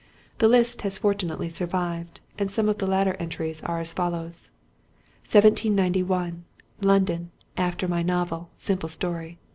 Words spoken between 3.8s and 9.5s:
follows:— 1791. London; after my novel, Simple Story